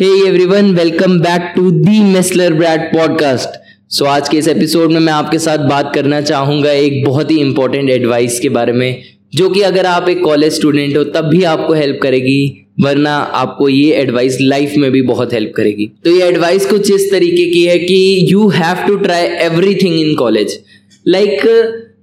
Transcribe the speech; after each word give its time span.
Hey 0.00 0.06
everyone 0.28 0.74
welcome 0.74 1.18
back 1.20 1.52
to 1.56 1.70
the 1.70 2.00
Messler 2.04 2.52
Brad 2.52 2.80
podcast 2.80 3.48
so 3.88 4.04
आज 4.04 4.28
के 4.28 4.36
इस 4.36 4.48
episode 4.48 4.92
में 4.92 5.00
मैं 5.00 5.12
आपके 5.12 5.38
साथ 5.38 5.58
बात 5.58 5.92
करना 5.94 6.20
चाहूँगा 6.20 6.72
एक 6.72 7.04
बहुत 7.04 7.30
ही 7.30 7.36
इंपॉर्टेंट 7.36 7.90
एडवाइस 7.90 8.40
के 8.40 8.48
बारे 8.48 8.72
में, 8.72 9.02
जो 9.34 9.50
कि 9.50 9.60
अगर 9.60 9.86
आप 9.86 10.08
एक 10.08 10.24
कॉलेज 10.24 10.52
स्टूडेंट 10.52 10.96
हो, 10.96 11.04
तब 11.04 11.24
भी 11.24 11.42
आपको 11.42 11.72
हेल्प 11.72 12.00
करेगी, 12.02 12.66
वरना 12.80 13.16
आपको 13.16 13.68
ये 13.68 13.92
एडवाइस 13.92 14.38
लाइफ 14.40 14.72
में 14.76 14.90
भी 14.92 15.02
बहुत 15.02 15.32
हेल्प 15.32 15.52
करेगी। 15.56 15.90
तो 16.04 16.10
ये 16.10 16.22
एडवाइस 16.22 16.66
कुछ 16.66 16.90
इस 16.90 17.10
तरीके 17.10 17.46
की 17.46 17.64
है 17.64 17.78
कि 17.78 18.26
you 18.32 18.48
have 18.48 18.86
to 18.86 18.96
try 18.96 19.22
everything 19.22 20.00
in 20.00 20.14
college 20.14 20.60
like 21.08 21.40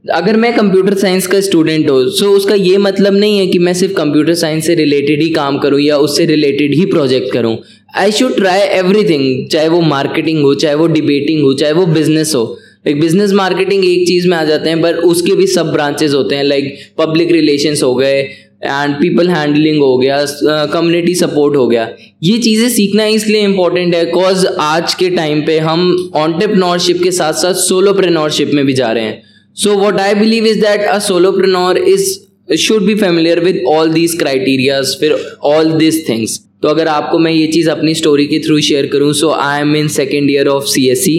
अगर 0.05 0.37
मैं 0.37 0.53
कंप्यूटर 0.55 0.93
साइंस 0.97 1.25
का 1.27 1.39
स्टूडेंट 1.41 1.89
हूँ 1.89 2.09
सो 2.09 2.29
उसका 2.35 2.55
ये 2.55 2.77
मतलब 2.77 3.15
नहीं 3.15 3.37
है 3.39 3.45
कि 3.47 3.59
मैं 3.59 3.73
सिर्फ़ 3.73 3.93
कंप्यूटर 3.95 4.33
साइंस 4.33 4.65
से 4.67 4.75
रिलेटेड 4.75 5.21
ही 5.21 5.29
काम 5.29 5.57
करूँ 5.59 5.79
या 5.79 5.97
उससे 5.97 6.25
रिलेटेड 6.25 6.73
ही 6.75 6.85
प्रोजेक्ट 6.85 7.31
करूँ। 7.33 7.55
आई 7.97 8.11
शुड 8.11 8.35
ट्राई 8.35 8.59
एवरीथिंग 8.77 9.47
चाहे 9.49 9.67
वो 9.69 9.81
मार्केटिंग 9.81 10.41
हो 10.43 10.53
चाहे 10.55 10.75
वो 10.75 10.87
डिबेटिंग 10.87 11.43
हो 11.43 11.53
चाहे 11.53 11.73
वो 11.73 11.85
बिज़नेस 11.85 12.33
हो। 12.35 12.43
लाइक 12.87 12.99
बिज़नेस 13.01 13.33
मार्केटिंग 13.33 13.85
एक 13.85 14.07
चीज़ 14.07 14.27
में 14.27 14.37
आ 14.37 14.43
जाते 14.43 14.69
हैं 14.69 14.81
पर 14.81 14.95
उसके 15.11 15.35
भी 15.35 15.47
सब 15.47 15.71
ब्रांचेस 15.71 16.13
होते 16.13 16.35
हैं 16.35 16.43
लाइक 16.43 16.75
पब्लिक 16.97 17.31
रिलेशंस 17.31 17.83
हो 17.83 17.95
गए 17.95 18.19
एंड 18.19 18.95
पीपल 18.95 19.29
हैंडलिंग 19.29 19.81
हो 19.81 19.97
गया 19.97 20.25
कम्युनिटी 20.73 21.13
uh, 21.13 21.19
सपोर्ट 21.19 21.55
हो 21.57 21.67
गया। 21.67 21.89
ये 22.23 22.37
चीज़ें 22.39 22.69
सीखना 22.69 23.05
इसलिए 23.07 23.41
इंपॉर्टेंट 23.43 23.95
है 23.95 24.05
बिकॉज़ 24.05 24.47
आज 24.61 24.93
के 24.93 25.09
टाइम 25.09 25.45
पे 25.45 25.59
हम 25.59 26.11
ऑन्टरप्रनोरशिप 26.15 27.03
के 27.03 27.11
साथ 27.11 27.33
साथ 27.41 27.53
सोलोप्रनोरशिप 27.61 28.51
में 28.53 28.65
भी 28.65 28.73
जा 28.73 28.91
रहे 28.91 29.03
हैं। 29.03 29.29
So, 29.55 29.77
what 29.77 29.99
I 29.99 30.13
believe 30.13 30.45
is 30.45 30.61
that 30.61 30.81
a 30.81 30.99
solopreneur 30.99 31.77
is, 31.77 32.27
should 32.57 32.85
be 32.85 32.95
familiar 32.95 33.41
with 33.41 33.57
all 33.65 33.89
these 33.89 34.15
criterias, 34.15 34.95
फिर 34.99 35.17
all 35.41 35.77
these 35.77 36.05
things. 36.05 36.39
तो 36.61 36.67
अगर 36.67 36.87
आपको 36.87 37.19
मैं 37.19 37.31
ये 37.31 37.45
चीज़ 37.51 37.69
अपनी 37.69 37.93
स्टोरी 37.95 38.25
के 38.27 38.39
थ्रू 38.39 38.59
शेयर 38.61 38.85
करूँ 38.87 39.11
so 39.19 39.29
I 39.33 39.61
am 39.61 39.75
in 39.75 39.87
second 39.87 40.29
year 40.31 40.47
of 40.47 40.65
C 40.69 40.87
S 40.89 41.03
C 41.05 41.15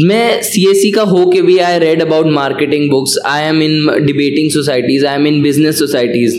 मैं 0.00 0.42
सी 0.42 0.64
एस 0.70 0.80
सी 0.82 0.90
का 0.92 1.02
हो 1.10 1.24
के 1.30 1.42
भी 1.42 1.56
I 1.66 1.78
read 1.78 2.02
about 2.02 2.26
marketing 2.32 2.88
books 2.90 3.16
I 3.26 3.42
am 3.48 3.62
in 3.62 4.04
debating 4.06 4.50
societies 4.50 5.04
I 5.04 5.14
am 5.14 5.26
in 5.26 5.40
business 5.42 5.78
societies 5.78 6.34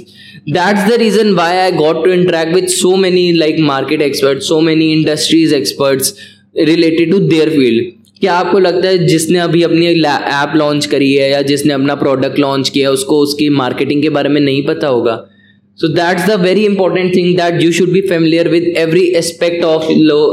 that's 0.50 0.90
the 0.90 1.00
reason 1.02 1.34
why 1.36 1.58
I 1.58 1.72
got 1.78 2.04
to 2.06 2.12
interact 2.12 2.54
with 2.56 2.68
so 2.76 2.96
many 3.06 3.32
like 3.38 3.60
market 3.70 4.02
expert 4.02 4.42
so 4.44 4.60
many 4.62 4.92
industries 4.94 5.56
experts 5.56 6.14
related 6.58 7.12
to 7.12 7.20
their 7.20 7.50
field 7.50 8.01
क्या 8.22 8.34
आपको 8.34 8.60
लगता 8.60 8.88
है 8.88 9.06
जिसने 9.08 9.40
अभी 9.40 9.62
अपनी 9.64 9.88
app 9.88 10.54
launch 10.56 10.86
करी 10.86 11.12
है 11.14 11.30
या 11.32 11.42
जिसने 11.42 11.74
अपना 11.74 11.96
प्रोडक्ट 11.96 12.40
लॉन्च 12.40 12.70
किया 12.70 12.90
है 12.90 12.94
उसको 12.94 13.20
उसकी 13.20 13.50
मार्केटिंग 13.62 14.02
के 14.02 14.10
बारे 14.18 14.30
में 14.30 14.40
नहीं 14.42 14.64
पता 14.66 14.88
होगा 14.88 15.16
so 15.82 15.88
that's 15.88 16.28
the 16.28 16.40
very 16.42 16.66
important 16.66 17.16
thing 17.16 17.36
that 17.38 17.62
you 17.64 17.72
should 17.72 17.92
be 17.92 18.02
familiar 18.10 18.50
with 18.50 18.74
every 18.78 19.06
aspect 19.24 19.64
of 19.66 19.92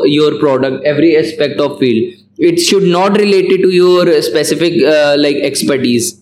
your 0.09 0.39
product 0.41 0.87
every 0.87 1.11
aspect 1.25 1.61
of 1.61 1.79
field 1.81 2.45
it 2.49 2.59
should 2.61 2.83
not 2.97 3.19
related 3.19 3.63
to 3.63 3.71
your 3.71 4.13
specific 4.31 4.83
like 5.19 5.45
expertise 5.51 6.15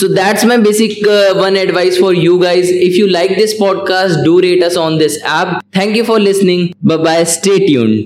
So 0.00 0.08
that's 0.08 0.44
my 0.44 0.56
basic 0.64 0.92
uh, 1.06 1.34
one 1.36 1.56
advice 1.56 1.96
for 1.98 2.10
you 2.14 2.34
guys. 2.42 2.70
If 2.88 2.96
you 2.98 3.08
like 3.08 3.32
this 3.38 3.54
podcast, 3.60 4.22
do 4.28 4.36
rate 4.40 4.62
us 4.62 4.76
on 4.76 4.98
this 4.98 5.18
app. 5.32 5.52
Thank 5.72 5.96
you 5.96 6.04
for 6.04 6.20
listening. 6.20 6.64
Bye 6.82 6.98
bye. 6.98 7.24
Stay 7.32 7.58
tuned. 7.66 8.00